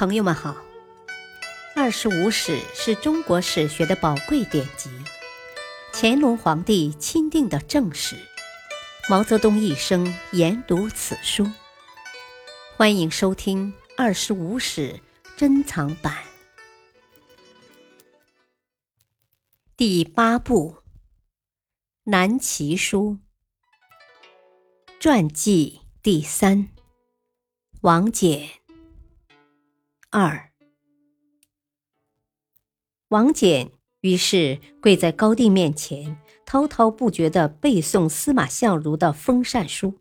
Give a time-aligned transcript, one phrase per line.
[0.00, 0.52] 朋友们好，
[1.76, 4.88] 《二十五史》是中国史学的宝贵典籍，
[5.92, 8.16] 乾隆皇帝钦定的正史，
[9.10, 11.46] 毛泽东一生研读此书。
[12.78, 14.94] 欢迎收听《二十五史》
[15.36, 16.16] 珍藏版。
[19.76, 20.76] 第八部
[22.04, 23.18] 《南齐书》
[24.98, 26.70] 传记第三，
[27.82, 28.59] 王翦。
[30.12, 30.50] 二，
[33.10, 33.70] 王翦
[34.00, 40.00] 于是跪在高帝面前，滔滔不绝地背诵司马相如的封禅书。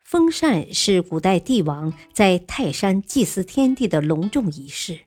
[0.00, 5.06] 封禅是古代帝王在泰山祭祀天地的隆重仪式，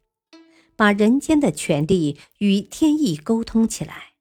[0.76, 4.14] 把人间的权力与天意沟通起来。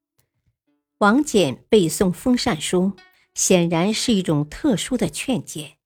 [0.98, 2.92] 王翦背诵封禅书，
[3.34, 5.78] 显然是一种特殊的劝谏。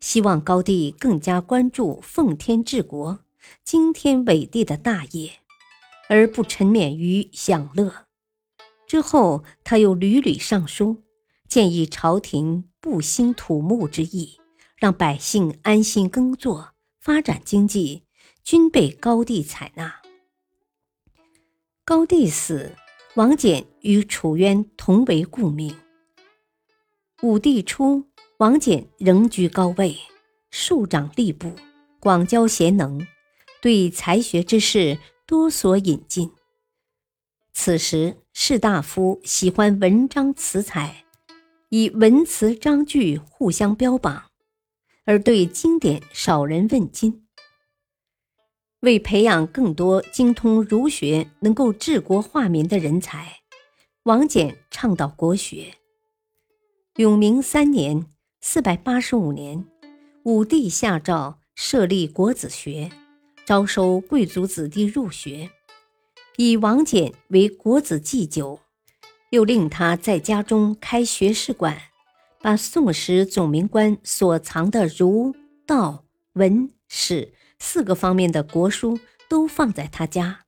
[0.00, 3.20] 希望高帝更加关注奉天治国、
[3.62, 5.40] 经天纬地的大业，
[6.08, 8.06] 而不沉湎于享乐。
[8.86, 11.02] 之后，他又屡屡上书，
[11.48, 14.40] 建议朝廷不兴土木之役，
[14.76, 18.04] 让百姓安心耕作、发展经济，
[18.42, 20.00] 均被高帝采纳。
[21.84, 22.74] 高帝死，
[23.14, 25.76] 王翦与楚渊同为故命。
[27.22, 28.09] 武帝初。
[28.40, 29.94] 王翦仍居高位，
[30.50, 31.52] 庶长吏部，
[32.00, 33.06] 广交贤能，
[33.60, 36.32] 对才学之士多所引进。
[37.52, 41.04] 此时士大夫喜欢文章辞采，
[41.68, 44.30] 以文辞章句互相标榜，
[45.04, 47.26] 而对经典少人问津。
[48.80, 53.42] 为培养更多精通儒学、能够治国化民的人才，
[54.04, 55.74] 王翦倡导国学。
[56.96, 58.06] 永明三年。
[58.42, 59.66] 四百八十五年，
[60.22, 62.90] 武帝下诏设立国子学，
[63.44, 65.50] 招收贵族子弟入学，
[66.38, 68.60] 以王翦为国子祭酒，
[69.28, 71.76] 又令他在家中开学士馆，
[72.40, 75.34] 把宋时总名官所藏的儒、
[75.66, 80.46] 道、文、史四个方面的国书都放在他家，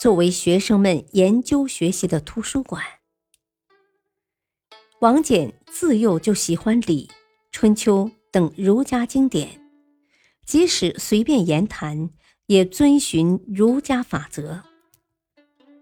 [0.00, 2.84] 作为学生们研究学习的图书馆。
[5.00, 7.10] 王翦自幼就喜欢礼。
[7.52, 9.60] 春秋等儒家经典，
[10.44, 12.10] 即使随便言谈，
[12.46, 14.62] 也遵循儒家法则。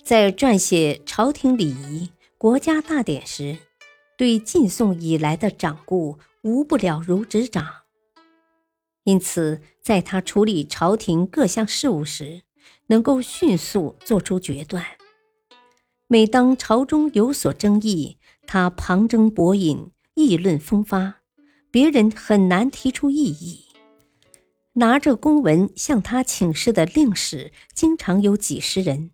[0.05, 3.59] 在撰写朝廷礼仪、国家大典时，
[4.17, 7.67] 对晋宋以来的掌故无不了如指掌。
[9.05, 12.43] 因此，在他处理朝廷各项事务时，
[12.87, 14.85] 能够迅速做出决断。
[16.07, 21.17] 每当朝中有所争议，他旁征博引，议论风发。
[21.71, 23.65] 别人很难提出异议。
[24.75, 29.11] 拿着公文向他请示的令史，经常有几十人。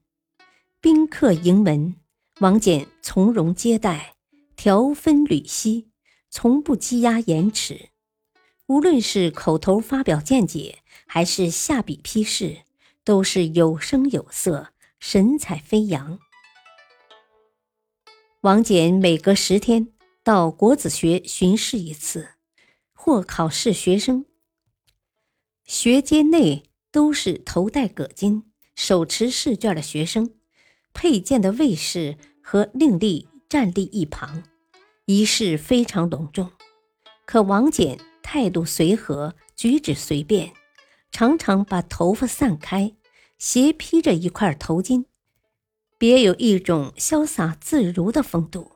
[0.80, 1.96] 宾客迎门，
[2.40, 4.14] 王翦从容接待，
[4.56, 5.88] 条分缕析，
[6.30, 7.90] 从不积压延迟。
[8.66, 12.58] 无论是口头发表见解，还是下笔批示，
[13.04, 14.68] 都是有声有色，
[14.98, 16.18] 神采飞扬。
[18.42, 19.88] 王翦每隔十天
[20.22, 22.30] 到国子学巡视一次。
[23.02, 24.26] 或考试学生，
[25.64, 28.42] 学阶内都是头戴葛巾、
[28.74, 30.34] 手持试卷的学生，
[30.92, 34.42] 佩剑的卫士和令吏站立一旁，
[35.06, 36.50] 仪式非常隆重。
[37.24, 40.52] 可王翦态度随和，举止随便，
[41.10, 42.94] 常常把头发散开，
[43.38, 45.06] 斜披着一块头巾，
[46.00, 48.72] 别有一种潇洒自如的风度。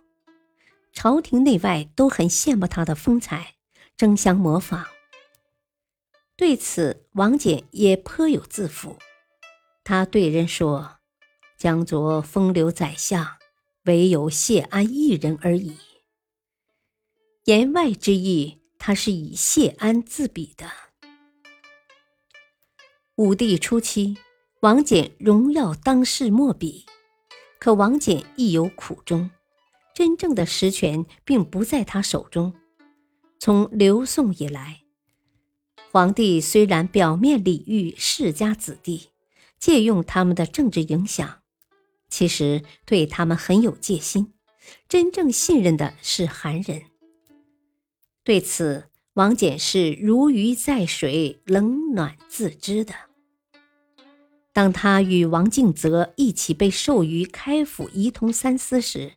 [0.92, 3.54] 朝廷内外都很羡慕他的风采。
[3.96, 4.86] 争相模仿。
[6.36, 8.98] 对此，王翦也颇有自负。
[9.84, 10.96] 他对人说
[11.56, 13.36] ：“江左风流宰相，
[13.84, 15.76] 唯有谢安一人而已。”
[17.46, 20.68] 言外之意，他是以谢安自比的。
[23.14, 24.16] 武帝初期，
[24.62, 26.84] 王翦荣耀当世莫比，
[27.64, 29.30] 可王翦亦有苦衷，
[29.94, 32.52] 真正的实权并不在他手中。
[33.38, 34.82] 从刘宋以来，
[35.90, 39.08] 皇帝虽然表面礼遇世家子弟，
[39.58, 41.40] 借用他们的政治影响，
[42.10, 44.34] 其实对他们很有戒心，
[44.86, 46.82] 真正信任的是韩人。
[48.22, 52.92] 对此，王翦是如鱼在水，冷暖自知的。
[54.54, 59.14] 当他与王敬泽一起被授予开府仪同三司时，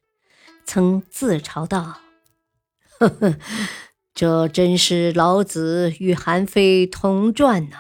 [0.66, 2.02] 曾自嘲道
[3.00, 3.38] ：“呵呵。”
[4.16, 7.78] 这真是老子与韩非同传呐！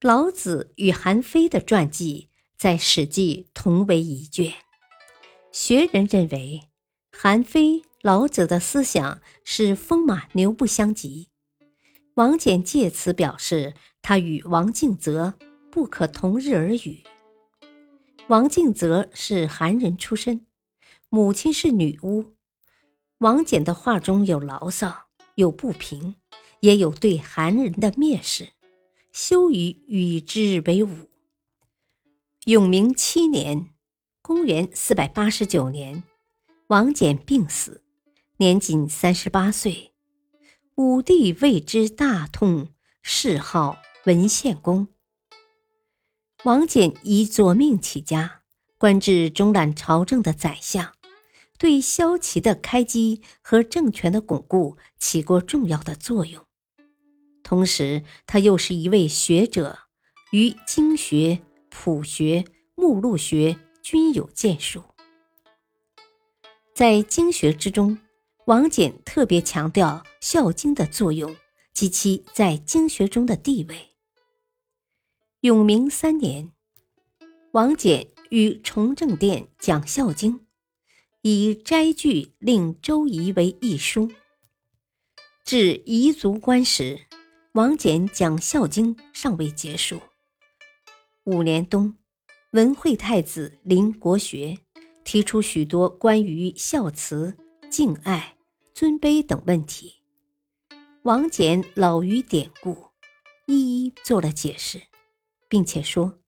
[0.00, 4.54] 老子与韩非的传记在《史记》同为一卷。
[5.52, 6.70] 学人认为，
[7.12, 11.29] 韩非、老子的思想是风马牛不相及。
[12.20, 13.72] 王翦借此表示，
[14.02, 15.32] 他与王敬泽
[15.70, 17.02] 不可同日而语。
[18.28, 20.44] 王敬泽是韩人出身，
[21.08, 22.34] 母亲是女巫。
[23.20, 25.06] 王翦的话中有牢骚，
[25.36, 26.16] 有不平，
[26.60, 28.50] 也有对韩人的蔑视，
[29.10, 31.08] 羞于与之为伍。
[32.44, 33.70] 永明七年。
[34.20, 36.04] 公元四百八十九年，
[36.66, 37.82] 王翦病死，
[38.36, 39.89] 年仅三十八岁。
[40.80, 42.68] 武帝为之大痛，
[43.02, 44.88] 谥号文献公。
[46.44, 48.40] 王翦以左命起家，
[48.78, 50.94] 官至中揽朝政的宰相，
[51.58, 56.46] 对萧齐的开基和政权的巩固起过重要的作用。
[57.42, 59.80] 同时，他又是一位学者，
[60.32, 63.58] 于经学、谱学、目录学。
[63.82, 64.82] 均有建树。
[66.74, 67.98] 在经学之中，
[68.46, 71.36] 王翦特别强调《孝经》的作用
[71.72, 73.90] 及其在经学中的地位。
[75.40, 76.50] 永明三年，
[77.52, 80.38] 王翦于崇政殿讲《孝经》，
[81.22, 84.10] 以摘句令周仪为一书。
[85.44, 87.06] 至彝族关时，
[87.52, 90.00] 王翦讲《孝经》尚未结束。
[91.24, 91.96] 五年冬。
[92.52, 94.58] 文惠太子临国学
[95.04, 97.36] 提出许多关于孝慈、
[97.70, 98.36] 敬爱、
[98.74, 100.02] 尊卑等问题，
[101.02, 102.88] 王翦老于典故，
[103.46, 104.82] 一一做了解释，
[105.48, 106.18] 并且说：“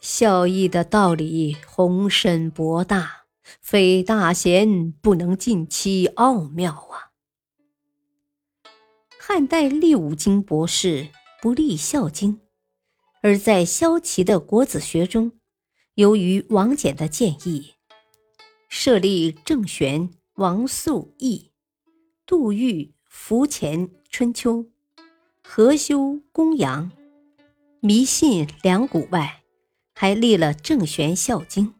[0.00, 3.24] 孝义的道理宏深博大，
[3.60, 7.10] 非大贤不能尽其奥妙啊。”
[9.18, 11.08] 汉代立五经博士
[11.42, 12.34] 不立《孝经》。
[13.22, 15.32] 而在萧齐的国子学中，
[15.94, 17.74] 由于王翦的建议，
[18.68, 21.52] 设立郑玄、王肃义、
[22.26, 24.66] 杜预、伏前春秋、
[25.42, 26.90] 何修、公羊、
[27.80, 29.42] 迷信两古外，
[29.94, 31.74] 还立了郑玄孝经。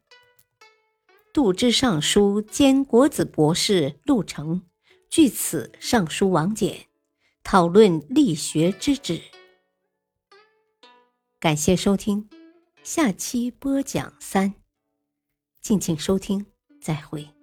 [1.33, 4.62] 杜之尚书兼国子博士陆成
[5.11, 6.87] 据此上书王翦，
[7.43, 9.21] 讨论立学之旨。
[11.38, 12.31] 感谢收听，
[12.83, 14.55] 下期播讲三，
[15.61, 16.47] 敬请收听，
[16.87, 17.36] 再会。